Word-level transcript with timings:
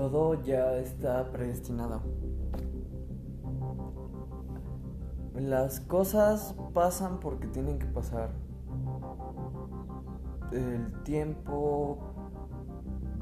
todo 0.00 0.42
ya 0.44 0.78
está 0.78 1.30
predestinado. 1.30 2.00
Las 5.34 5.80
cosas 5.80 6.54
pasan 6.72 7.20
porque 7.20 7.46
tienen 7.48 7.78
que 7.78 7.84
pasar. 7.84 8.30
El 10.52 11.02
tiempo 11.02 11.98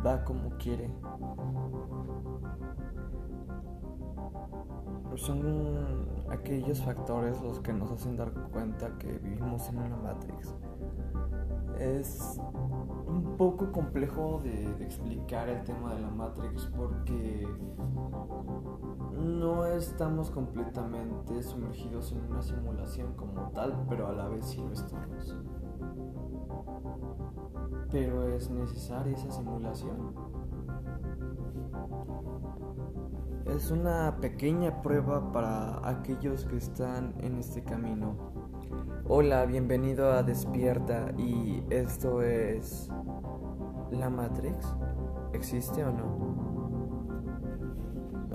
va 0.07 0.25
como 0.25 0.51
quiere. 0.51 0.89
Son 5.17 6.07
aquellos 6.31 6.81
factores 6.81 7.43
los 7.43 7.59
que 7.59 7.73
nos 7.73 7.91
hacen 7.91 8.17
dar 8.17 8.33
cuenta 8.53 8.97
que 8.99 9.19
vivimos 9.19 9.69
en 9.69 9.79
una 9.79 9.97
Matrix. 9.97 10.55
Es 11.81 12.41
un 13.09 13.37
poco 13.37 13.73
complejo 13.73 14.41
de, 14.43 14.69
explicar 14.85 15.49
el 15.49 15.65
tema 15.65 15.95
de 15.95 16.01
la 16.01 16.11
Matrix 16.11 16.67
porque 16.77 17.47
no 19.17 19.67
estamos 19.67 20.31
completamente 20.31 21.43
sumergidos 21.43 22.13
en 22.13 22.25
una 22.31 22.43
simulación 22.43 23.15
como 23.15 23.51
tal, 23.51 23.85
pero 23.89 24.09
a 24.09 24.13
la 24.13 24.29
vez 24.29 24.47
sí 24.47 24.63
lo 24.63 24.73
estamos. 24.73 25.37
Pero 27.91 28.29
es 28.35 28.51
necesaria 28.51 29.15
esa 29.15 29.31
simulación. 29.31 30.15
Es 33.47 33.71
una 33.71 34.19
pequeña 34.21 34.83
prueba 34.83 35.33
para 35.33 35.89
aquellos 35.89 36.45
que 36.45 36.59
están 36.59 37.15
en 37.21 37.39
este 37.39 37.65
camino. 37.65 38.38
Hola, 39.11 39.47
bienvenido 39.47 40.13
a 40.13 40.23
Despierta 40.23 41.15
y 41.17 41.65
esto 41.71 42.21
es 42.21 42.91
¿La 43.91 44.11
Matrix? 44.11 44.77
¿Existe 45.33 45.83
o 45.83 45.91
no? 45.91 46.05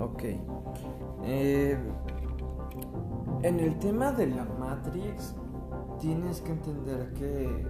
Ok. 0.00 0.24
Eh, 1.22 1.78
en 3.42 3.60
el 3.60 3.78
tema 3.78 4.10
de 4.10 4.26
la 4.26 4.44
Matrix 4.44 5.36
tienes 6.00 6.40
que 6.40 6.50
entender 6.50 7.12
que 7.12 7.64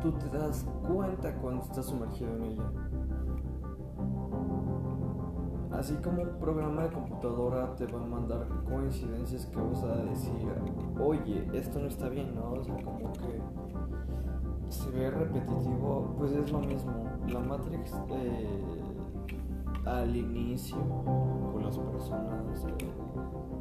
tú 0.00 0.12
te 0.12 0.28
das 0.28 0.64
cuenta 0.86 1.34
cuando 1.38 1.64
estás 1.64 1.86
sumergido 1.86 2.36
en 2.36 2.42
ella. 2.44 2.70
Así 5.82 5.94
como 5.96 6.22
un 6.22 6.38
programa 6.38 6.84
de 6.84 6.90
computadora 6.90 7.74
te 7.74 7.86
va 7.86 8.00
a 8.00 8.06
mandar 8.06 8.46
coincidencias 8.68 9.46
que 9.46 9.60
vas 9.60 9.82
a 9.82 9.96
decir, 10.04 10.32
oye, 11.00 11.44
esto 11.54 11.80
no 11.80 11.88
está 11.88 12.08
bien, 12.08 12.36
¿no? 12.36 12.52
O 12.52 12.62
sea, 12.62 12.76
como 12.84 13.12
que 13.14 13.40
se 14.68 14.90
ve 14.90 15.10
repetitivo, 15.10 16.14
pues 16.16 16.30
es 16.30 16.52
lo 16.52 16.60
mismo. 16.60 16.92
La 17.26 17.40
Matrix 17.40 17.96
eh, 18.12 18.80
al 19.84 20.14
inicio 20.14 20.76
con 21.52 21.64
las 21.64 21.76
personas 21.76 22.64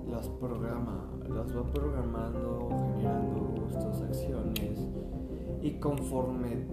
las 0.08 0.30
programa, 0.30 1.10
las 1.28 1.58
va 1.58 1.64
programando, 1.72 2.70
generando 2.70 3.64
gustos, 3.64 4.00
acciones 4.04 4.88
y 5.64 5.72
conforme 5.80 6.68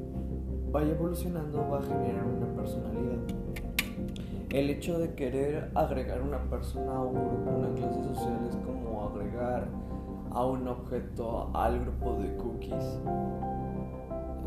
vaya 0.70 0.90
evolucionando 0.90 1.66
va 1.70 1.78
a 1.78 1.82
generar 1.82 2.26
una 2.26 2.54
personalidad. 2.54 3.37
El 4.50 4.70
hecho 4.70 4.98
de 4.98 5.14
querer 5.14 5.70
agregar 5.74 6.22
una 6.22 6.42
persona 6.48 6.96
a 6.96 7.02
un 7.02 7.12
grupo, 7.12 7.50
una 7.50 7.74
clase 7.74 8.02
social 8.02 8.46
es 8.48 8.56
como 8.56 9.04
agregar 9.04 9.68
a 10.30 10.46
un 10.46 10.66
objeto 10.66 11.50
al 11.54 11.80
grupo 11.80 12.14
de 12.14 12.34
cookies. 12.36 13.00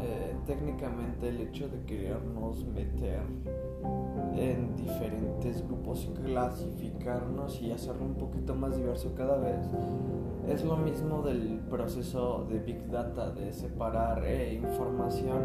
Eh, 0.02 0.36
técnicamente 0.48 1.30
el 1.30 1.42
hecho 1.42 1.70
de 1.70 1.84
querernos 1.86 2.66
meter 2.66 3.22
en 4.34 4.76
diferentes 4.76 5.64
grupos 5.68 6.10
y 6.10 6.14
clasificarnos 6.24 7.62
y 7.62 7.72
hacerlo 7.72 8.06
un 8.06 8.16
poquito 8.16 8.56
más 8.56 8.76
diverso 8.76 9.14
cada 9.14 9.38
vez 9.38 9.70
es 10.48 10.66
lo 10.66 10.78
mismo 10.78 11.22
del 11.22 11.60
proceso 11.70 12.48
de 12.50 12.58
Big 12.60 12.90
Data, 12.90 13.30
de 13.30 13.54
separar 13.54 14.24
eh, 14.26 14.56
información 14.56 15.44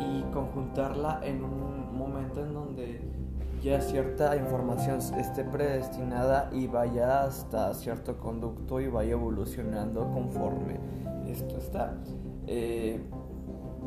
y 0.00 0.22
conjuntarla 0.32 1.20
en 1.22 1.44
un 1.44 1.96
momento 1.96 2.44
en 2.44 2.52
donde 2.52 3.25
ya 3.66 3.80
cierta 3.80 4.36
información 4.36 5.00
esté 5.18 5.42
predestinada 5.42 6.48
y 6.52 6.68
vaya 6.68 7.24
hasta 7.24 7.74
cierto 7.74 8.16
conducto 8.16 8.80
y 8.80 8.86
vaya 8.86 9.14
evolucionando 9.14 10.08
conforme 10.12 10.78
esto 11.26 11.56
está. 11.56 11.94
Eh, 12.46 13.04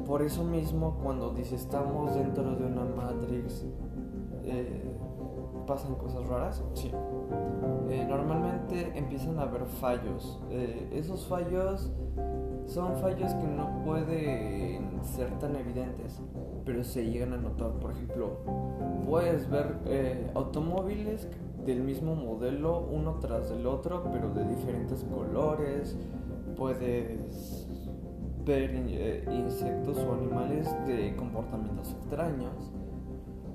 por 0.05 0.21
eso 0.21 0.43
mismo 0.43 0.99
cuando 1.01 1.33
dice 1.33 1.55
estamos 1.55 2.13
dentro 2.13 2.43
de 2.57 2.65
una 2.65 2.83
Matrix, 2.83 3.65
eh, 4.43 4.83
pasan 5.65 5.95
cosas 5.95 6.27
raras. 6.27 6.61
Sí. 6.73 6.91
Eh, 7.89 8.05
normalmente 8.05 8.91
empiezan 8.95 9.39
a 9.39 9.43
haber 9.43 9.65
fallos. 9.65 10.41
Esos 10.91 11.25
fallos 11.25 11.89
son 12.69 12.95
fallos 12.97 13.33
que 13.33 13.47
no 13.47 13.83
pueden 13.83 15.03
ser 15.03 15.29
tan 15.39 15.55
evidentes, 15.55 16.21
pero 16.65 16.83
se 16.83 17.09
llegan 17.09 17.33
a 17.33 17.37
notar. 17.37 17.71
Por 17.73 17.91
ejemplo, 17.91 18.37
puedes 19.05 19.49
ver 19.49 20.31
automóviles 20.35 21.27
del 21.65 21.81
mismo 21.81 22.15
modelo, 22.15 22.87
uno 22.91 23.15
tras 23.19 23.49
del 23.49 23.65
otro, 23.65 24.03
pero 24.11 24.33
de 24.33 24.47
diferentes 24.47 25.03
colores. 25.03 25.97
Puedes 26.55 27.67
ver 28.45 28.71
eh, 28.75 29.25
insectos 29.31 29.97
o 29.97 30.13
animales 30.13 30.67
de 30.85 31.15
comportamientos 31.15 31.91
extraños. 31.91 32.71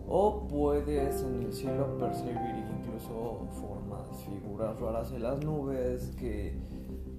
O 0.07 0.47
puedes 0.49 1.23
en 1.23 1.43
el 1.43 1.53
cielo 1.53 1.97
percibir 1.99 2.67
incluso 2.79 3.47
formas, 3.61 4.09
figuras 4.25 4.79
raras 4.79 5.13
en 5.13 5.23
las 5.23 5.43
nubes 5.43 6.15
que, 6.19 6.59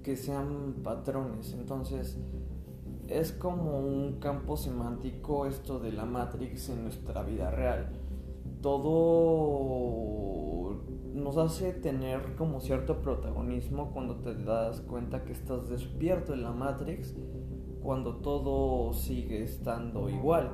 que 0.06 0.16
sean 0.16 0.76
patrones. 0.84 1.52
Entonces 1.52 2.16
es 3.08 3.32
como 3.32 3.80
un 3.80 4.20
campo 4.20 4.56
semántico 4.56 5.46
esto 5.46 5.80
de 5.80 5.90
la 5.90 6.04
Matrix 6.04 6.68
en 6.68 6.84
nuestra 6.84 7.24
vida 7.24 7.50
real. 7.50 7.88
Todo 8.62 9.66
nos 11.12 11.36
hace 11.38 11.72
tener 11.72 12.36
como 12.36 12.60
cierto 12.60 13.02
protagonismo 13.02 13.90
cuando 13.90 14.14
te 14.18 14.36
das 14.44 14.80
cuenta 14.82 15.24
que 15.24 15.32
estás 15.32 15.68
despierto 15.68 16.34
en 16.34 16.44
la 16.44 16.52
Matrix 16.52 17.16
cuando 17.82 18.18
todo 18.18 18.92
sigue 18.92 19.42
estando 19.42 20.08
igual. 20.08 20.52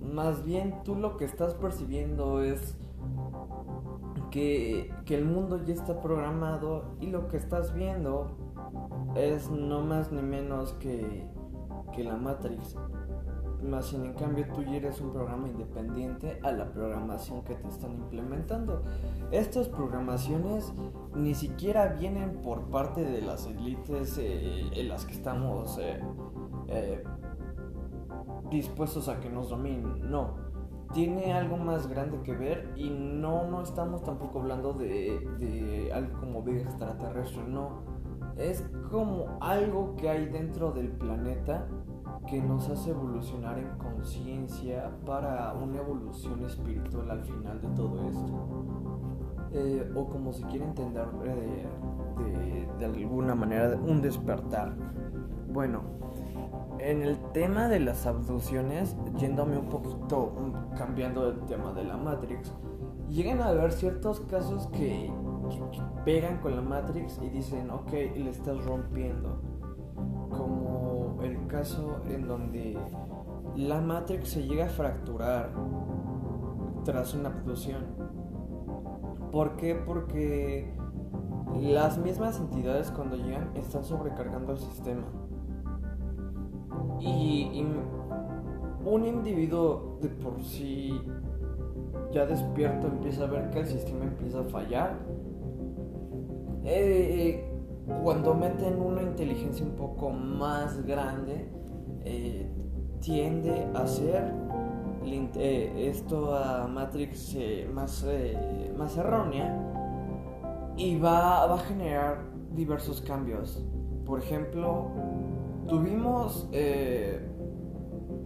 Más 0.00 0.44
bien 0.44 0.82
tú 0.82 0.96
lo 0.96 1.16
que 1.16 1.24
estás 1.24 1.54
percibiendo 1.54 2.42
es 2.42 2.76
que, 4.36 5.14
el 5.14 5.24
mundo 5.24 5.64
ya 5.64 5.72
está 5.72 5.98
programado 6.00 6.96
y 7.00 7.06
lo 7.06 7.26
que 7.28 7.38
estás 7.38 7.72
viendo 7.72 8.36
es 9.14 9.50
no 9.50 9.80
más 9.80 10.12
ni 10.12 10.20
menos 10.20 10.74
que, 10.74 11.26
que 11.94 12.04
la 12.04 12.16
Matrix. 12.16 12.76
Más 13.62 13.86
sin 13.86 14.04
en 14.04 14.12
cambio 14.12 14.46
tú 14.54 14.60
eres 14.60 15.00
un 15.00 15.12
programa 15.14 15.48
independiente 15.48 16.38
a 16.42 16.52
la 16.52 16.70
programación 16.70 17.42
que 17.44 17.54
te 17.54 17.66
están 17.68 17.92
implementando. 17.92 18.82
Estas 19.30 19.68
programaciones 19.68 20.74
ni 21.14 21.34
siquiera 21.34 21.94
vienen 21.94 22.42
por 22.42 22.68
parte 22.68 23.02
de 23.02 23.22
las 23.22 23.46
élites 23.46 24.18
eh, 24.18 24.68
en 24.72 24.88
las 24.88 25.06
que 25.06 25.14
estamos 25.14 25.78
eh, 25.78 25.98
eh, 26.68 27.02
dispuestos 28.50 29.08
a 29.08 29.18
que 29.18 29.30
nos 29.30 29.48
dominen. 29.48 30.10
No, 30.10 30.34
tiene 30.96 31.34
algo 31.34 31.58
más 31.58 31.88
grande 31.88 32.22
que 32.22 32.34
ver 32.34 32.72
y 32.74 32.88
no, 32.88 33.46
no 33.50 33.60
estamos 33.60 34.02
tampoco 34.02 34.40
hablando 34.40 34.72
de, 34.72 35.20
de 35.38 35.92
algo 35.92 36.18
como 36.20 36.42
vida 36.42 36.62
extraterrestre, 36.62 37.44
no. 37.46 37.82
Es 38.38 38.64
como 38.90 39.36
algo 39.42 39.94
que 39.96 40.08
hay 40.08 40.24
dentro 40.24 40.72
del 40.72 40.88
planeta 40.88 41.68
que 42.26 42.40
nos 42.40 42.70
hace 42.70 42.92
evolucionar 42.92 43.58
en 43.58 43.76
conciencia 43.76 44.90
para 45.04 45.52
una 45.52 45.76
evolución 45.76 46.42
espiritual 46.46 47.10
al 47.10 47.22
final 47.22 47.60
de 47.60 47.68
todo 47.68 48.08
esto. 48.08 48.66
Eh, 49.52 49.92
o 49.94 50.06
como 50.06 50.32
se 50.32 50.46
quiere 50.46 50.64
entender 50.64 51.06
eh, 51.26 52.66
de, 52.78 52.84
alguna 52.86 53.34
manera, 53.34 53.78
un 53.86 54.00
despertar. 54.00 54.74
Bueno, 55.52 55.82
en 56.78 57.02
el 57.02 57.18
tema 57.32 57.68
de 57.68 57.80
las 57.80 58.06
abducciones, 58.06 58.96
yéndome 59.18 59.58
un 59.58 59.68
poquito, 59.68 60.32
cambiando 60.76 61.28
el 61.28 61.40
tema 61.40 61.72
de 61.72 61.84
la 61.84 61.96
Matrix, 61.96 62.52
llegan 63.08 63.40
a 63.40 63.48
haber 63.48 63.72
ciertos 63.72 64.20
casos 64.20 64.66
que, 64.68 65.10
que 65.70 65.82
pegan 66.04 66.38
con 66.38 66.56
la 66.56 66.62
Matrix 66.62 67.20
y 67.22 67.30
dicen, 67.30 67.70
ok, 67.70 67.92
le 67.92 68.30
estás 68.30 68.64
rompiendo. 68.64 69.40
Como 70.30 71.18
el 71.22 71.46
caso 71.46 72.00
en 72.08 72.26
donde 72.26 72.78
la 73.56 73.80
Matrix 73.80 74.28
se 74.28 74.42
llega 74.42 74.66
a 74.66 74.68
fracturar 74.68 75.50
tras 76.84 77.14
una 77.14 77.30
abducción. 77.30 77.84
¿Por 79.32 79.56
qué? 79.56 79.74
Porque 79.74 80.72
las 81.60 81.98
mismas 81.98 82.38
entidades 82.38 82.90
cuando 82.90 83.16
llegan 83.16 83.50
están 83.54 83.84
sobrecargando 83.84 84.52
el 84.52 84.58
sistema. 84.58 85.04
Y, 87.00 87.64
un 88.84 89.04
individuo 89.04 89.98
de 90.00 90.08
por 90.08 90.40
sí 90.44 90.92
ya 92.12 92.24
despierto 92.24 92.86
empieza 92.86 93.24
a 93.24 93.26
ver 93.26 93.50
que 93.50 93.60
el 93.60 93.66
sistema 93.66 94.04
empieza 94.04 94.40
a 94.40 94.44
fallar, 94.44 94.96
eh, 96.64 97.44
cuando 98.02 98.34
meten 98.34 98.80
una 98.80 99.02
inteligencia 99.02 99.64
un 99.64 99.76
poco 99.76 100.10
más 100.10 100.84
grande, 100.84 101.48
eh, 102.04 102.50
tiende 103.00 103.68
a 103.74 103.86
ser 103.86 104.32
eh, 105.04 105.88
esto 105.88 106.34
a 106.34 106.66
Matrix 106.66 107.36
más, 107.72 108.04
más 108.76 108.96
errónea 108.96 109.56
y 110.76 110.98
va, 110.98 111.46
va 111.46 111.54
a 111.54 111.58
generar 111.58 112.18
diversos 112.52 113.00
cambios. 113.00 113.64
Por 114.04 114.20
ejemplo, 114.20 114.90
tuvimos 115.68 116.48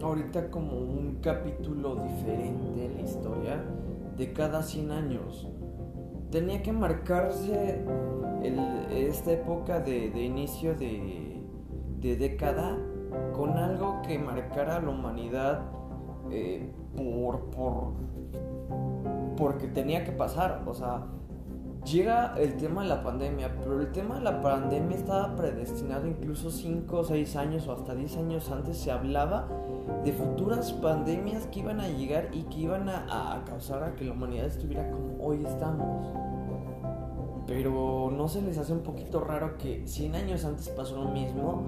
ahorita 0.01 0.49
como 0.49 0.77
un 0.77 1.19
capítulo 1.21 1.95
diferente 1.95 2.85
en 2.85 2.95
la 2.95 3.01
historia 3.01 3.63
de 4.17 4.33
cada 4.33 4.63
100 4.63 4.91
años. 4.91 5.47
Tenía 6.29 6.61
que 6.61 6.71
marcarse 6.71 7.83
esta 8.91 9.31
época 9.31 9.79
de, 9.79 10.07
inicio 10.23 10.75
de, 10.75 11.43
década 11.99 12.77
con 13.33 13.57
algo 13.57 14.01
que 14.01 14.17
marcara 14.17 14.77
a 14.77 14.81
la 14.81 14.89
humanidad 14.89 15.69
eh, 16.31 16.71
por, 16.95 17.49
por, 17.51 17.93
porque 19.37 19.67
tenía 19.67 20.03
que 20.03 20.11
pasar. 20.11 20.63
O 20.65 20.73
sea, 20.73 21.07
llega 21.85 22.35
el 22.37 22.57
tema 22.57 22.83
de 22.83 22.89
la 22.89 23.03
pandemia, 23.03 23.55
pero 23.59 23.79
el 23.79 23.91
tema 23.91 24.15
de 24.15 24.21
la 24.21 24.41
pandemia 24.41 24.97
estaba 24.97 25.35
predestinado 25.35 26.07
incluso 26.07 26.51
5 26.51 26.97
o 26.97 27.03
6 27.03 27.35
años 27.35 27.67
o 27.67 27.73
hasta 27.73 27.95
10 27.95 28.17
años 28.17 28.51
antes 28.51 28.77
se 28.77 28.91
hablaba 28.91 29.47
de 30.03 30.13
futuras 30.13 30.73
pandemias 30.73 31.47
que 31.47 31.59
iban 31.59 31.79
a 31.79 31.87
llegar 31.87 32.29
y 32.33 32.43
que 32.43 32.59
iban 32.59 32.87
a, 32.89 33.43
causar 33.45 33.83
a 33.83 33.95
que 33.95 34.05
la 34.05 34.13
humanidad 34.13 34.45
estuviera 34.45 34.89
como 34.91 35.17
hoy 35.23 35.43
estamos. 35.45 36.13
Pero 37.47 38.11
no 38.15 38.27
se 38.27 38.41
les 38.41 38.57
hace 38.57 38.73
un 38.73 38.83
poquito 38.83 39.19
raro 39.19 39.57
que 39.57 39.87
100 39.87 40.15
años 40.15 40.45
antes 40.45 40.69
pasó 40.69 41.03
lo 41.03 41.09
mismo 41.09 41.63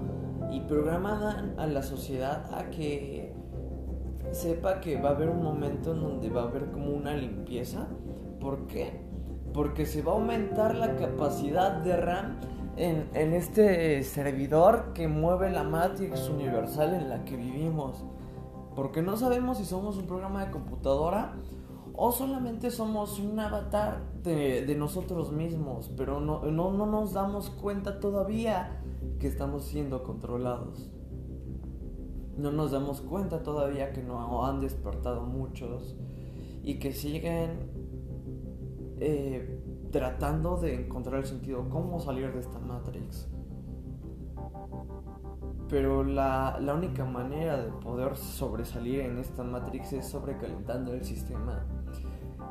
y 0.50 0.60
programaban 0.60 1.54
a 1.58 1.66
la 1.66 1.82
sociedad 1.82 2.54
a 2.54 2.70
que 2.70 3.34
sepa 4.30 4.80
que 4.80 5.00
va 5.00 5.10
a 5.10 5.12
haber 5.12 5.28
un 5.28 5.42
momento 5.42 5.92
en 5.92 6.00
donde 6.00 6.30
va 6.30 6.42
a 6.42 6.44
haber 6.44 6.70
como 6.70 6.92
una 6.92 7.14
limpieza. 7.14 7.88
¿Por 8.40 8.66
qué? 8.66 9.13
Porque 9.54 9.86
se 9.86 10.02
va 10.02 10.12
a 10.12 10.16
aumentar 10.16 10.74
la 10.74 10.96
capacidad 10.96 11.80
de 11.80 11.96
RAM 11.96 12.40
en, 12.76 13.32
este 13.32 14.02
servidor 14.02 14.92
que 14.94 15.06
mueve 15.06 15.48
la 15.48 15.62
Matrix 15.62 16.28
universal 16.28 16.92
en 16.92 17.08
la 17.08 17.24
que 17.24 17.36
vivimos. 17.36 18.04
Porque 18.74 19.00
no 19.00 19.16
sabemos 19.16 19.58
si 19.58 19.64
somos 19.64 19.96
un 19.96 20.06
programa 20.06 20.44
de 20.44 20.50
computadora 20.50 21.36
o 21.94 22.10
solamente 22.10 22.72
somos 22.72 23.20
un 23.20 23.38
avatar 23.38 24.02
de, 24.24 24.74
nosotros 24.76 25.30
mismos, 25.30 25.88
pero 25.96 26.18
no, 26.18 26.42
no, 26.46 26.72
no 26.72 26.86
nos 26.86 27.12
damos 27.12 27.50
cuenta 27.50 28.00
todavía 28.00 28.82
que 29.20 29.28
estamos 29.28 29.66
siendo 29.66 30.02
controlados. 30.02 30.90
No 32.36 32.50
nos 32.50 32.72
damos 32.72 33.00
cuenta 33.00 33.44
todavía 33.44 33.92
que 33.92 34.02
no 34.02 34.44
han 34.44 34.60
despertado 34.60 35.22
muchos 35.22 35.94
y 36.64 36.80
que 36.80 36.92
siguen 36.92 37.93
eh, 39.06 39.60
tratando 39.92 40.56
de 40.56 40.74
encontrar 40.86 41.20
el 41.20 41.26
sentido, 41.26 41.68
cómo 41.68 42.00
salir 42.00 42.32
de 42.32 42.40
esta 42.40 42.58
Matrix. 42.58 43.28
Pero 45.68 46.02
la, 46.04 46.58
única 46.74 47.04
manera 47.04 47.62
de 47.62 47.70
poder 47.70 48.16
sobresalir 48.16 49.00
en 49.00 49.18
esta 49.18 49.42
Matrix 49.42 49.92
es 49.92 50.06
sobrecalentando 50.06 50.94
el 50.94 51.04
sistema. 51.04 51.66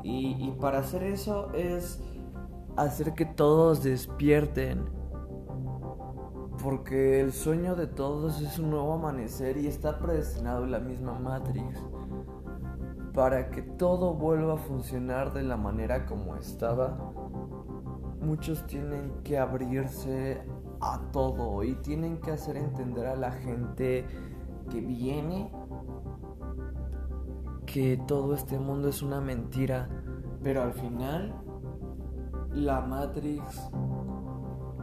Y, 0.04 0.36
y 0.38 0.56
para 0.60 0.78
hacer 0.78 1.02
eso 1.02 1.52
es 1.54 2.00
hacer 2.76 3.14
que 3.14 3.26
todos 3.26 3.82
despierten. 3.82 4.84
Porque 6.62 7.20
el 7.20 7.32
sueño 7.32 7.74
de 7.74 7.88
todos 7.88 8.40
es 8.40 8.60
un 8.60 8.70
nuevo 8.70 8.92
amanecer 8.92 9.56
y 9.56 9.66
está 9.66 9.98
predestinado 9.98 10.62
en 10.62 10.70
la 10.70 10.78
misma 10.78 11.18
Matrix 11.18 11.80
para 13.14 13.48
que 13.50 13.62
todo 13.62 14.12
vuelva 14.14 14.54
a 14.54 14.56
funcionar 14.56 15.32
de 15.32 15.44
la 15.44 15.56
manera 15.56 16.04
como 16.04 16.34
estaba, 16.34 16.98
muchos 18.20 18.66
tienen 18.66 19.22
que 19.22 19.38
abrirse 19.38 20.42
a 20.80 21.00
todo 21.12 21.62
y 21.62 21.76
tienen 21.76 22.18
que 22.20 22.32
hacer 22.32 22.56
entender 22.56 23.06
a 23.06 23.14
la 23.14 23.30
gente 23.30 24.04
que 24.68 24.80
viene 24.80 25.52
que 27.66 28.02
todo 28.08 28.34
este 28.34 28.58
mundo 28.58 28.88
es 28.88 29.00
una 29.00 29.20
mentira, 29.20 29.88
pero 30.42 30.62
al 30.62 30.72
final 30.72 31.34
la 32.52 32.80
Matrix 32.80 33.70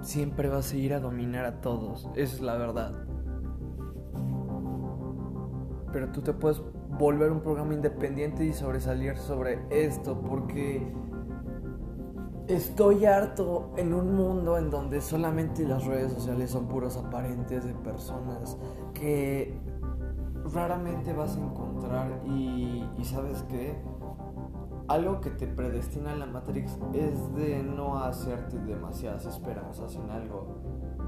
siempre 0.01 0.48
va 0.48 0.60
a 0.60 0.62
seguir 0.62 0.94
a 0.94 1.01
dominar 1.01 1.44
a 1.45 1.60
todos, 1.60 2.10
esa 2.16 2.36
es 2.36 2.42
la 2.42 2.56
verdad. 2.57 2.94
Pero 5.92 6.10
tú 6.13 6.22
te 6.22 6.31
puedes 6.31 6.62
volver 6.98 7.32
un 7.32 7.42
programa 7.42 7.74
independiente 7.74 8.46
y 8.46 8.54
sobresalir 8.54 9.18
sobre 9.18 9.60
esto, 9.70 10.20
porque 10.20 10.94
estoy 12.48 13.06
harto 13.06 13.72
en 13.78 13.94
un 13.94 14.14
mundo 14.16 14.58
en 14.58 14.70
donde 14.70 15.02
solamente 15.02 15.66
las 15.66 15.86
redes 15.86 16.12
sociales 16.12 16.52
son 16.52 16.68
puros 16.68 16.98
aparentes 16.98 17.64
de 17.64 17.74
personas 17.74 18.58
que 18.94 19.58
raramente 20.54 21.14
vas 21.14 21.38
a 21.38 21.40
encontrar 21.40 22.22
y, 22.26 22.86
sabes 23.04 23.44
que 23.44 23.76
algo 24.88 25.22
que 25.22 25.30
te 25.32 25.48
predestina 25.48 26.12
a 26.12 26.16
la 26.16 26.26
Matrix 26.26 26.78
es 26.94 27.34
de 27.36 27.64
no 27.64 28.00
hacerte 28.00 28.58
demasiadas 28.60 29.26
esperanzas 29.26 29.96
en 29.96 30.10
algo, 30.10 30.58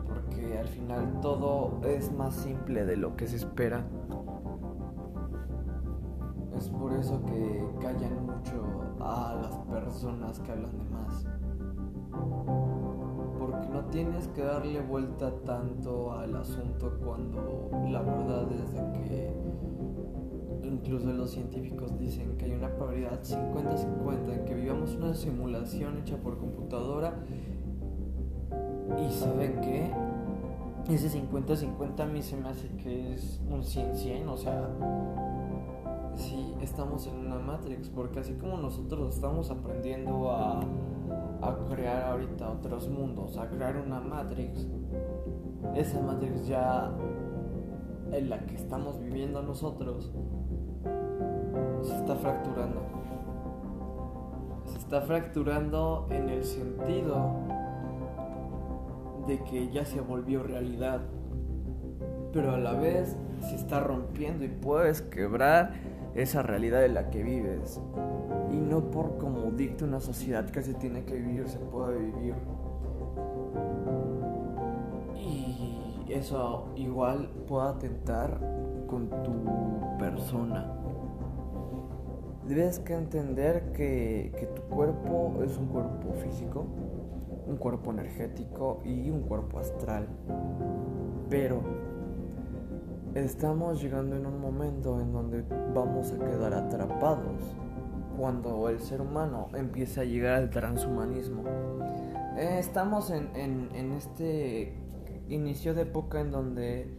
porque 0.07 0.57
al 0.57 0.67
final 0.67 1.19
todo 1.21 1.81
es 1.85 2.11
más 2.11 2.33
simple 2.35 2.85
de 2.85 2.97
lo 2.97 3.15
que 3.15 3.27
se 3.27 3.37
espera. 3.37 3.85
Es 6.55 6.69
por 6.69 6.93
eso 6.93 7.21
que 7.25 7.65
callan 7.81 8.25
mucho 8.25 8.63
a 8.99 9.35
las 9.41 9.55
personas 9.67 10.39
que 10.39 10.51
hablan 10.51 10.77
de 10.77 10.83
más. 10.85 11.25
Porque 13.39 13.67
no 13.69 13.85
tienes 13.85 14.27
que 14.29 14.43
darle 14.43 14.81
vuelta 14.81 15.31
tanto 15.45 16.13
al 16.13 16.35
asunto 16.35 16.97
cuando 17.03 17.69
la 17.89 18.01
verdad 18.01 18.47
es 18.51 18.71
que 19.07 19.33
incluso 20.63 21.11
los 21.11 21.31
científicos 21.31 21.97
dicen 21.99 22.37
que 22.37 22.45
hay 22.45 22.51
una 22.51 22.69
probabilidad 22.69 23.21
50-50 23.21 24.33
en 24.33 24.45
que 24.45 24.53
vivamos 24.53 24.95
una 24.95 25.13
simulación 25.13 25.97
hecha 25.99 26.17
por 26.17 26.37
computadora 26.37 27.13
y 28.97 29.11
saben 29.11 29.59
que 29.61 29.91
ese 30.93 31.09
50-50 31.09 31.99
a 31.99 32.05
mí 32.05 32.21
se 32.21 32.37
me 32.37 32.49
hace 32.49 32.67
que 32.69 33.13
es 33.13 33.39
un 33.49 33.61
100-100, 33.61 34.27
o 34.27 34.37
sea, 34.37 34.69
estamos 36.63 37.07
en 37.07 37.17
una 37.17 37.37
Matrix, 37.39 37.89
porque 37.89 38.19
así 38.19 38.33
como 38.33 38.57
nosotros 38.57 39.13
estamos 39.13 39.51
aprendiendo 39.51 40.31
a, 40.31 40.61
crear 41.69 42.03
ahorita 42.03 42.49
otros 42.49 42.87
mundos, 42.87 43.37
a 43.37 43.49
crear 43.49 43.77
una 43.77 43.99
Matrix, 43.99 44.65
esa 45.75 46.01
Matrix 46.01 46.47
ya 46.47 46.91
en 48.11 48.29
la 48.29 48.39
que 48.45 48.55
estamos 48.55 48.99
viviendo 48.99 49.41
nosotros 49.41 50.11
se 51.81 51.95
está 51.95 52.15
fracturando. 52.15 52.81
Se 54.65 54.77
está 54.77 55.01
fracturando 55.01 56.07
en 56.09 56.29
el 56.29 56.43
sentido 56.43 57.33
de 59.27 59.43
que 59.43 59.69
ya 59.71 59.85
se 59.85 59.99
volvió 59.99 60.43
realidad, 60.43 61.01
pero 62.31 62.53
a 62.53 62.57
la 62.57 62.73
vez 62.73 63.17
se 63.41 63.55
está 63.55 63.81
rompiendo 63.81 64.45
y 64.45 64.49
puedes 64.49 65.01
quebrar 65.01 65.73
esa 66.15 66.43
realidad 66.43 66.85
en 66.85 66.93
la 66.93 67.09
que 67.09 67.23
vives 67.23 67.81
y 68.51 68.57
no 68.57 68.91
por 68.91 69.17
como 69.17 69.51
dicta 69.51 69.85
una 69.85 69.99
sociedad 69.99 70.49
que 70.49 70.61
se 70.61 70.73
tiene 70.73 71.05
que 71.05 71.15
vivir 71.15 71.47
se 71.47 71.59
puede 71.59 71.97
vivir. 71.99 72.35
Y 75.15 76.11
eso 76.11 76.67
igual 76.75 77.29
puede 77.47 77.69
atentar 77.69 78.39
con 78.87 79.09
tu 79.09 79.97
persona. 79.97 80.71
Debes 82.47 82.79
que 82.79 82.93
entender 82.93 83.71
que, 83.71 84.33
que 84.37 84.45
tu 84.47 84.61
cuerpo 84.63 85.41
es 85.43 85.57
un 85.57 85.67
cuerpo 85.67 86.13
físico 86.21 86.65
un 87.47 87.57
cuerpo 87.57 87.91
energético 87.91 88.81
y 88.83 89.09
un 89.09 89.21
cuerpo 89.21 89.59
astral. 89.59 90.07
Pero 91.29 91.61
Estamos 93.15 93.79
llegando 93.79 94.15
en 94.15 94.25
un 94.25 94.41
momento 94.41 94.99
en 94.99 95.11
donde 95.11 95.43
vamos 95.75 96.11
a 96.11 96.17
quedar 96.17 96.51
atrapados 96.51 97.43
cuando 98.17 98.69
el 98.69 98.79
ser 98.79 99.01
humano 99.01 99.49
empiece 99.53 100.01
a 100.01 100.03
llegar 100.03 100.33
al 100.33 100.49
transhumanismo. 100.49 101.43
Eh, 102.35 102.57
estamos 102.57 103.11
en, 103.11 103.29
en, 103.35 103.91
este 103.91 104.75
inicio 105.29 105.75
de 105.75 105.83
época 105.83 106.21
en 106.21 106.31
donde 106.31 106.97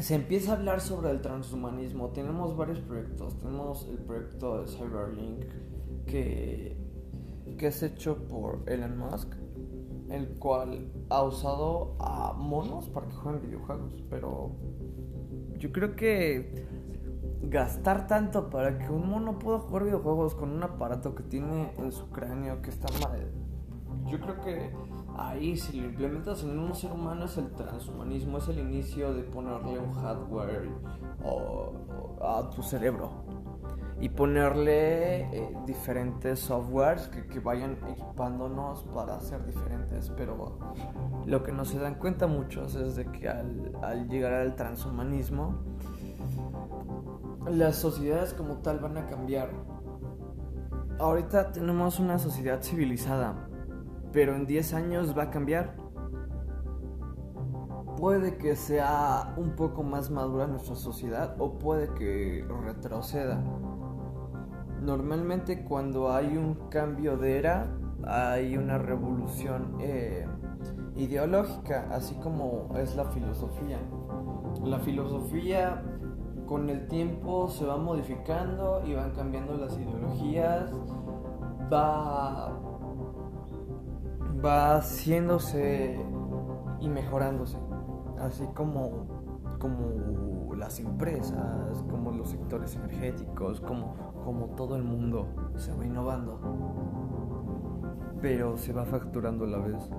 se 0.00 0.16
empieza 0.16 0.52
a 0.52 0.56
hablar 0.56 0.82
sobre 0.82 1.12
el 1.12 1.22
transhumanismo. 1.22 2.10
Tenemos 2.10 2.54
varios 2.54 2.80
proyectos. 2.80 3.38
Tenemos 3.38 3.88
el 3.88 3.96
proyecto 3.96 4.60
de 4.60 4.68
Cyberlink 4.68 5.44
que, 6.04 6.76
que 7.56 7.66
es 7.68 7.82
hecho 7.82 8.28
por 8.28 8.62
Elon 8.66 8.98
Musk, 8.98 9.32
el 10.10 10.28
cual 10.38 10.92
ha 11.10 11.22
usado 11.22 11.96
a 11.98 12.32
monos 12.34 12.88
para 12.88 13.06
que 13.06 13.14
jueguen 13.14 13.42
videojuegos. 13.42 14.02
Pero 14.10 14.50
yo 15.58 15.72
creo 15.72 15.96
que 15.96 16.66
gastar 17.42 18.06
tanto 18.06 18.50
para 18.50 18.78
que 18.78 18.90
un 18.90 19.08
mono 19.08 19.38
pueda 19.38 19.58
jugar 19.58 19.84
videojuegos 19.84 20.34
con 20.34 20.50
un 20.50 20.62
aparato 20.62 21.14
que 21.14 21.22
tiene 21.22 21.72
en 21.78 21.92
su 21.92 22.08
cráneo 22.10 22.62
que 22.62 22.70
está 22.70 22.88
mal. 23.06 23.30
Yo 24.06 24.20
creo 24.20 24.40
que 24.42 24.70
ahí 25.16 25.56
si 25.56 25.80
lo 25.80 25.86
implementas 25.86 26.42
en 26.42 26.58
un 26.58 26.74
ser 26.74 26.92
humano 26.92 27.24
es 27.24 27.38
el 27.38 27.50
transhumanismo, 27.52 28.38
es 28.38 28.48
el 28.48 28.58
inicio 28.58 29.14
de 29.14 29.22
ponerle 29.22 29.78
un 29.78 29.92
hardware 29.94 30.68
a 32.20 32.50
tu 32.50 32.62
cerebro 32.62 33.23
y 34.00 34.08
ponerle 34.08 35.22
eh, 35.22 35.56
diferentes 35.66 36.40
softwares 36.40 37.08
que, 37.08 37.40
vayan 37.40 37.78
equipándonos 37.88 38.82
para 38.94 39.20
ser 39.20 39.44
diferentes. 39.46 40.10
Pero 40.16 40.58
lo 41.26 41.42
que 41.42 41.52
no 41.52 41.64
se 41.64 41.78
dan 41.78 41.94
cuenta 41.96 42.26
muchos 42.26 42.74
es 42.74 42.96
de 42.96 43.06
que 43.06 43.28
al 43.28 44.08
llegar 44.08 44.32
al 44.32 44.56
transhumanismo, 44.56 45.62
las 47.50 47.76
sociedades 47.76 48.34
como 48.34 48.58
tal 48.58 48.78
van 48.78 48.96
a 48.96 49.06
cambiar. 49.06 49.50
Ahorita 50.98 51.52
tenemos 51.52 51.98
una 51.98 52.18
sociedad 52.18 52.62
civilizada, 52.62 53.48
pero 54.12 54.34
en 54.34 54.46
10 54.46 54.74
años 54.74 55.16
va 55.16 55.24
a 55.24 55.30
cambiar. 55.30 55.76
Puede 57.98 58.36
que 58.36 58.56
sea 58.56 59.34
un 59.36 59.56
poco 59.56 59.82
más 59.82 60.10
madura 60.10 60.46
nuestra 60.46 60.74
sociedad 60.74 61.36
o 61.38 61.58
puede 61.58 61.92
que 61.94 62.46
retroceda. 62.64 63.42
Normalmente 64.84 65.64
cuando 65.64 66.12
hay 66.12 66.36
un 66.36 66.68
cambio 66.68 67.16
de 67.16 67.38
era, 67.38 67.66
hay 68.06 68.58
una 68.58 68.76
revolución 68.76 69.78
eh, 69.80 70.26
ideológica, 70.94 71.88
así 71.90 72.14
como 72.16 72.68
es 72.76 72.94
la 72.94 73.06
filosofía. 73.06 73.78
La 74.62 74.78
filosofía 74.80 75.82
con 76.46 76.68
el 76.68 76.86
tiempo 76.88 77.48
se 77.48 77.64
va 77.64 77.78
modificando 77.78 78.82
y 78.86 78.92
van 78.92 79.12
cambiando 79.12 79.56
las 79.56 79.74
ideologías, 79.78 80.70
va, 81.72 82.52
va 84.44 84.76
haciéndose 84.76 85.98
y 86.80 86.88
mejorándose, 86.90 87.56
así 88.20 88.44
como, 88.54 89.06
como 89.58 90.54
las 90.54 90.78
empresas, 90.78 91.82
como 91.90 92.12
los 92.12 92.28
sectores 92.28 92.76
energéticos, 92.76 93.62
como, 93.62 94.13
como 94.24 94.46
todo 94.56 94.76
el 94.76 94.82
mundo 94.82 95.28
se 95.56 95.72
va 95.74 95.84
innovando, 95.84 96.40
pero 98.20 98.56
se 98.56 98.72
va 98.72 98.84
facturando 98.84 99.44
a 99.44 99.48
la 99.48 99.58
vez 99.58 99.90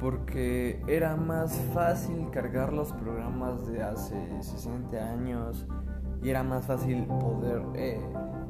porque 0.00 0.82
era 0.86 1.14
más 1.14 1.54
fácil 1.74 2.30
cargar 2.30 2.72
los 2.72 2.92
programas 2.92 3.66
de 3.66 3.82
hace 3.82 4.16
60 4.42 4.96
años 4.96 5.66
y 6.22 6.30
era 6.30 6.42
más 6.42 6.64
fácil 6.64 7.04
poder 7.06 7.62
eh, 7.74 8.00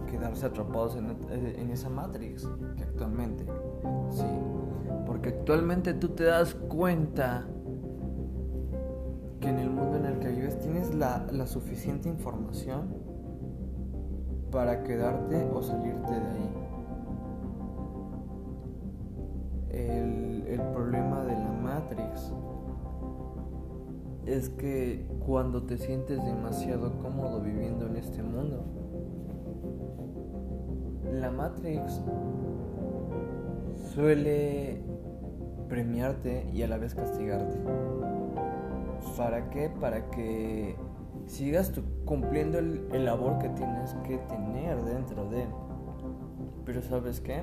quedarse 0.08 0.46
atrapados 0.46 0.96
eh, 0.96 1.56
en, 1.58 1.70
esa 1.70 1.88
Matrix 1.88 2.48
que 2.76 2.84
actualmente. 2.84 3.44
Sí, 4.10 4.26
porque 5.06 5.30
actualmente 5.30 5.92
tú 5.94 6.10
te 6.10 6.24
das 6.24 6.54
cuenta 6.54 7.46
que 9.40 9.48
en 9.48 9.58
el 9.58 9.70
mundo 9.70 9.96
en 9.96 10.06
el 10.06 10.18
que 10.20 10.28
vives 10.28 10.58
tienes 10.60 10.94
la, 10.94 11.26
la 11.32 11.46
suficiente 11.46 12.08
información 12.08 12.94
para 14.50 14.82
quedarte 14.82 15.48
o 15.52 15.62
salirte 15.62 16.10
de 16.10 16.16
ahí. 16.16 16.50
El, 19.70 20.44
el 20.48 20.60
problema 20.72 21.24
de 21.24 21.32
la 21.32 21.52
Matrix 21.52 22.32
es 24.26 24.48
que 24.50 25.06
cuando 25.24 25.62
te 25.62 25.78
sientes 25.78 26.24
demasiado 26.24 26.98
cómodo 26.98 27.40
viviendo 27.40 27.86
en 27.86 27.96
este 27.96 28.22
mundo, 28.22 28.64
la 31.12 31.30
Matrix 31.30 32.00
suele 33.94 34.82
premiarte 35.68 36.48
y 36.52 36.62
a 36.62 36.68
la 36.68 36.78
vez 36.78 36.94
castigarte. 36.94 37.56
¿Para 39.16 39.50
qué? 39.50 39.70
Para 39.80 40.10
que 40.10 40.76
sigas 41.30 41.72
cumpliendo 42.04 42.58
el, 42.58 42.88
el 42.92 43.04
labor 43.04 43.38
que 43.38 43.48
tienes 43.50 43.94
que 44.04 44.18
tener 44.18 44.82
dentro 44.82 45.28
de. 45.30 45.46
Pero 46.64 46.82
¿sabes 46.82 47.20
qué? 47.20 47.42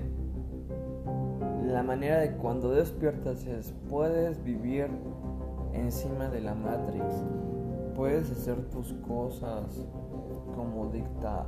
La 1.63 1.83
manera 1.83 2.19
de 2.19 2.31
cuando 2.33 2.71
despiertas 2.71 3.45
es, 3.45 3.73
puedes 3.89 4.43
vivir 4.43 4.89
encima 5.73 6.29
de 6.29 6.41
la 6.41 6.53
Matrix, 6.53 7.05
puedes 7.95 8.31
hacer 8.31 8.61
tus 8.69 8.93
cosas 9.07 9.85
como 10.55 10.87
dicta 10.87 11.45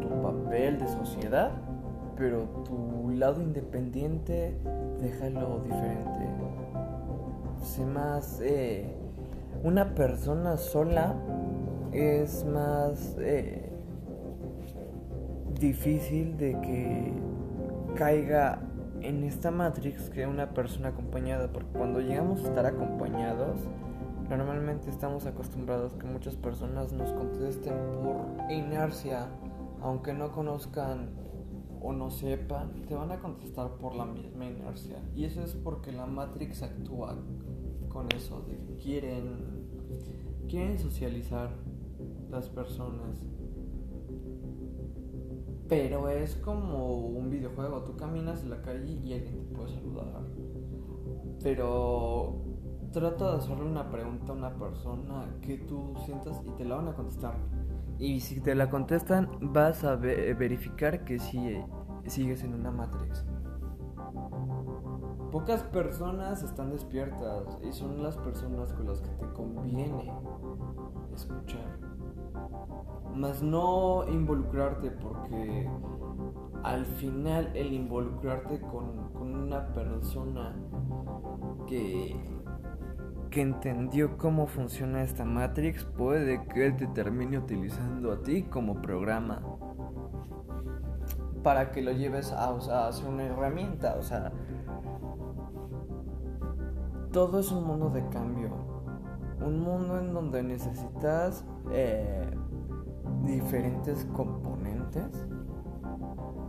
tu 0.00 0.08
papel 0.22 0.78
de 0.78 0.88
sociedad, 0.88 1.50
pero 2.16 2.42
tu 2.64 3.10
lado 3.10 3.40
independiente 3.40 4.56
déjalo 5.00 5.60
diferente. 5.60 6.28
Sé 7.62 7.86
más, 7.86 8.40
eh, 8.42 8.96
una 9.62 9.94
persona 9.94 10.56
sola 10.56 11.14
es 11.92 12.44
más 12.44 13.16
eh, 13.18 13.70
difícil 15.60 16.36
de 16.38 16.58
que 16.60 17.12
caiga 17.94 18.62
en 19.02 19.24
esta 19.24 19.50
Matrix 19.50 20.08
que 20.10 20.26
una 20.26 20.54
persona 20.54 20.88
acompañada, 20.88 21.52
porque 21.52 21.70
cuando 21.72 22.00
llegamos 22.00 22.44
a 22.44 22.48
estar 22.48 22.66
acompañados, 22.66 23.58
normalmente 24.28 24.88
estamos 24.88 25.26
acostumbrados 25.26 25.94
que 25.94 26.06
muchas 26.06 26.36
personas 26.36 26.92
nos 26.92 27.12
contesten 27.12 27.74
por 28.02 28.50
inercia, 28.50 29.26
aunque 29.82 30.14
no 30.14 30.32
conozcan 30.32 31.10
o 31.82 31.92
no 31.92 32.10
sepan, 32.10 32.82
te 32.86 32.94
van 32.94 33.10
a 33.10 33.18
contestar 33.18 33.72
por 33.72 33.94
la 33.96 34.06
misma 34.06 34.46
inercia. 34.46 34.98
Y 35.14 35.24
eso 35.24 35.42
es 35.42 35.54
porque 35.54 35.92
la 35.92 36.06
Matrix 36.06 36.62
actúa 36.62 37.16
con 37.88 38.06
eso, 38.12 38.40
de 38.42 38.56
que 38.56 38.76
quieren, 38.76 39.66
quieren 40.48 40.78
socializar 40.78 41.50
las 42.32 42.48
personas 42.48 43.24
pero 45.72 46.10
es 46.10 46.36
como 46.36 46.98
un 46.98 47.30
videojuego. 47.30 47.82
Tú 47.84 47.96
caminas 47.96 48.42
en 48.42 48.50
la 48.50 48.60
calle 48.60 48.92
y 48.92 49.14
alguien 49.14 49.46
te 49.48 49.54
puede 49.54 49.70
saludar. 49.70 50.20
Pero 51.42 52.44
trata 52.92 53.30
de 53.30 53.36
hacerle 53.38 53.64
una 53.64 53.90
pregunta 53.90 54.32
a 54.32 54.34
una 54.34 54.54
persona 54.58 55.34
que 55.40 55.56
tú 55.56 55.94
sientas 56.04 56.42
y 56.44 56.50
te 56.58 56.66
la 56.66 56.76
van 56.76 56.88
a 56.88 56.94
contestar. 56.94 57.36
Y 57.98 58.20
si 58.20 58.42
te 58.42 58.54
la 58.54 58.68
contestan, 58.68 59.30
vas 59.40 59.82
a 59.84 59.96
verificar 59.96 61.06
que 61.06 61.18
sí 61.18 61.58
sigues 62.06 62.44
en 62.44 62.52
una 62.52 62.70
Matrix. 62.70 63.24
Pocas 65.30 65.62
personas 65.62 66.42
están 66.42 66.70
despiertas 66.70 67.58
y 67.66 67.72
son 67.72 68.02
las 68.02 68.18
personas 68.18 68.74
con 68.74 68.88
las 68.88 69.00
que 69.00 69.08
te 69.08 69.32
conviene 69.32 70.12
escuchar 71.14 71.81
más 73.14 73.42
no 73.42 74.04
involucrarte 74.08 74.90
porque 74.90 75.68
al 76.62 76.86
final 76.86 77.50
el 77.54 77.72
involucrarte 77.72 78.60
con, 78.60 79.12
una 79.22 79.72
persona 79.72 80.54
que, 81.66 82.16
que 83.30 83.40
entendió 83.40 84.18
cómo 84.18 84.46
funciona 84.46 85.02
esta 85.02 85.24
Matrix 85.24 85.84
puede 85.84 86.44
que 86.48 86.66
él 86.66 86.76
te 86.76 86.88
termine 86.88 87.38
utilizando 87.38 88.12
a 88.12 88.22
ti 88.22 88.42
como 88.42 88.82
programa 88.82 89.42
para 91.42 91.70
que 91.72 91.82
lo 91.82 91.92
lleves 91.92 92.32
a, 92.32 92.88
hacer 92.88 93.08
una 93.08 93.24
herramienta, 93.24 93.96
o 93.98 94.02
sea, 94.02 94.32
todo 97.12 97.40
es 97.40 97.50
un 97.50 97.64
mundo 97.64 97.90
de 97.90 98.08
cambio, 98.08 98.50
un 99.44 99.60
mundo 99.60 99.98
en 99.98 100.14
donde 100.14 100.42
necesitas 100.42 101.44
eh, 101.72 102.30
diferentes 103.24 104.04
componentes 104.12 105.26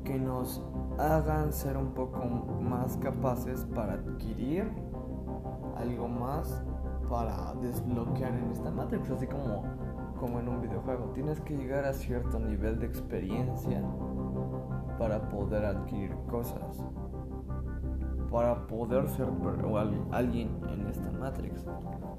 que 0.03 0.19
nos 0.19 0.61
hagan 0.97 1.53
ser 1.53 1.77
un 1.77 1.93
poco 1.93 2.19
más 2.61 2.97
capaces 2.97 3.65
para 3.73 3.93
adquirir 3.93 4.71
algo 5.77 6.07
más 6.07 6.63
para 7.09 7.53
desbloquear 7.61 8.33
en 8.33 8.51
esta 8.51 8.71
Matrix, 8.71 9.09
así 9.11 9.27
como, 9.27 9.63
como 10.19 10.39
en 10.39 10.49
un 10.49 10.61
videojuego. 10.61 11.11
Tienes 11.13 11.39
que 11.41 11.55
llegar 11.55 11.85
a 11.85 11.93
cierto 11.93 12.39
nivel 12.39 12.79
de 12.79 12.87
experiencia 12.87 13.81
para 14.97 15.29
poder 15.29 15.65
adquirir 15.65 16.15
cosas, 16.29 16.83
para 18.31 18.65
poder 18.67 19.07
ser 19.09 19.27
alguien 20.11 20.59
en 20.69 20.87
esta 20.87 21.11
Matrix. 21.11 21.65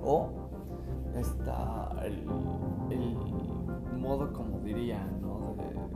O 0.03 0.31
está 1.21 1.90
el, 2.04 2.26
el 2.90 3.16
modo, 3.99 4.33
como 4.33 4.61
diría, 4.61 5.04
¿no? 5.21 5.54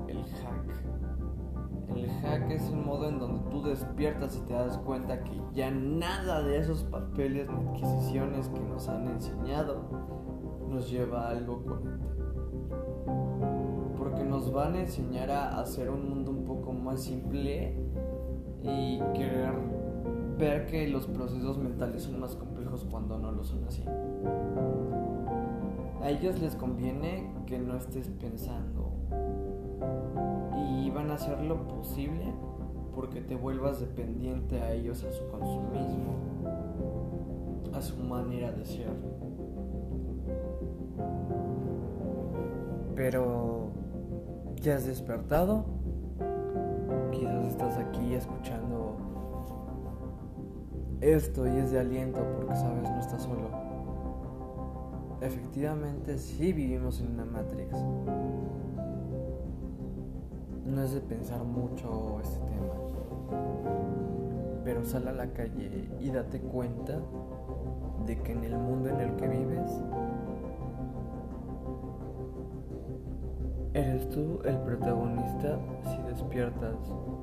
El 0.09 0.25
hack. 0.25 0.89
El 1.95 2.11
hack 2.11 2.51
es 2.51 2.71
un 2.71 2.85
modo 2.85 3.09
en 3.09 3.19
donde 3.19 3.51
tú 3.51 3.63
despiertas 3.63 4.37
y 4.37 4.47
te 4.47 4.53
das 4.53 4.79
cuenta 4.79 5.23
que 5.25 5.41
ya 5.55 5.71
nada 5.71 6.43
de 6.43 6.59
esos 6.59 6.85
papeles 6.85 7.49
ni 7.49 7.69
adquisiciones 7.69 8.49
que 8.49 8.61
nos 8.61 8.89
han 8.89 9.09
enseñado 9.09 9.83
nos 10.69 10.91
lleva 10.91 11.27
a 11.27 11.31
algo 11.31 11.63
coherente. 11.65 12.09
Porque 13.97 14.23
nos 14.23 14.53
van 14.53 14.75
a 14.75 14.81
enseñar 14.81 15.31
a 15.31 15.61
hacer 15.61 15.91
un 15.91 16.09
mundo 16.09 16.31
un 16.31 16.45
poco 16.45 16.73
más 16.73 17.03
simple 17.03 17.75
y 18.63 19.01
querer 19.15 19.55
ver 20.39 20.67
que 20.67 20.89
los 20.89 21.07
procesos 21.07 21.59
mentales 21.59 22.05
son 22.05 22.21
más 22.21 22.37
complejos 22.37 22.87
cuando 22.91 23.19
no 23.19 23.33
lo 23.33 23.43
son 23.43 23.65
así. 23.65 23.85
A 26.09 26.11
ellos 26.11 26.41
les 26.41 26.55
conviene 26.55 27.31
que 27.45 27.59
no 27.59 27.77
estés 27.77 28.09
pensando 28.09 28.93
y 30.57 30.89
van 30.89 31.11
a 31.11 31.17
hacer 31.17 31.39
lo 31.43 31.69
posible 31.69 32.33
porque 32.95 33.21
te 33.21 33.37
vuelvas 33.37 33.79
dependiente 33.79 34.59
a 34.59 34.73
ellos, 34.73 35.05
a 35.05 35.13
su 35.13 35.29
consumismo, 35.29 36.15
a 37.75 37.83
su 37.83 37.99
manera 37.99 38.51
de 38.53 38.65
ser. 38.65 38.89
Pero, 42.97 43.69
¿ya 44.63 44.77
has 44.77 44.87
despertado? 44.87 45.67
Quizás 47.13 47.45
estás 47.45 47.77
aquí 47.77 48.15
escuchando 48.15 48.97
esto 51.03 51.47
y 51.47 51.59
es 51.59 51.71
de 51.71 51.81
aliento 51.81 52.21
porque 52.35 52.57
sabes 52.57 52.89
no 52.89 52.99
estás 52.99 53.25
solo. 53.25 53.58
Efectivamente 55.21 56.19
sí 56.19 56.53
vivimos 56.53 57.01
en 57.01 57.13
una 57.13 57.25
Matrix. 57.25 57.73
No 60.65 60.83
es 60.83 60.93
de 60.93 61.01
pensar 61.01 61.43
mucho 61.45 62.21
este 62.23 62.39
tema. 62.39 62.75
Pero 64.65 64.85
sal 64.85 65.09
a 65.09 65.13
la 65.13 65.33
calle 65.33 65.89
y 65.99 66.11
date 66.11 66.41
cuenta 66.41 67.01
de 68.07 68.21
que 68.23 68.33
en 68.33 68.45
el 68.45 68.57
mundo 68.57 68.89
en 68.91 69.01
el 69.01 69.17
que 69.17 69.29
vives 69.29 69.83
¿Eres 73.75 74.09
tú 74.11 74.41
el 74.45 74.57
protagonista 74.59 75.59
si 75.85 76.03
despiertas? 76.11 76.75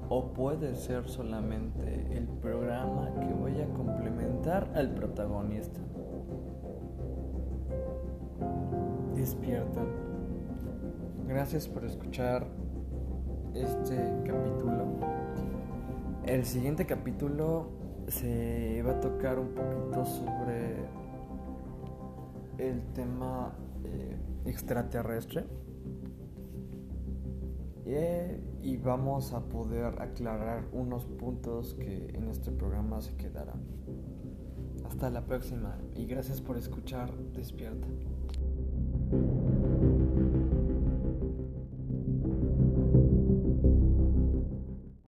¿O 0.08 0.32
puede 0.32 0.76
ser 0.76 1.06
solamente 1.10 2.08
el 2.12 2.28
programa 2.28 3.12
que 3.20 3.34
vaya 3.34 3.66
a 3.66 3.74
complementar 3.74 4.72
al 4.74 4.92
protagonista? 4.92 5.82
Despierta. 9.26 9.82
Gracias 11.28 11.68
por 11.68 11.84
escuchar 11.84 12.46
este 13.56 13.96
capítulo. 14.24 15.00
El 16.28 16.46
siguiente 16.46 16.86
capítulo 16.86 17.72
se 18.08 18.84
va 18.84 18.92
a 18.92 19.00
tocar 19.00 19.40
un 19.40 19.48
poquito 19.56 20.06
sobre 20.06 20.76
el 22.60 22.84
tema 22.94 23.56
eh, 23.86 24.16
extraterrestre 24.46 25.48
y 28.62 28.78
vamos 28.78 29.34
a 29.34 29.40
poder 29.40 30.00
aclarar 30.04 30.66
unos 30.72 31.06
puntos 31.06 31.74
que 31.74 32.10
en 32.14 32.28
este 32.28 32.52
programa 32.52 33.02
se 33.02 33.16
quedarán. 33.16 33.64
Hasta 34.86 35.10
la 35.10 35.26
próxima 35.26 35.80
y 35.96 36.06
gracias 36.06 36.42
por 36.42 36.58
escuchar 36.58 37.12
Despierta. 37.34 37.88
thank 39.16 39.46
you 39.46 39.55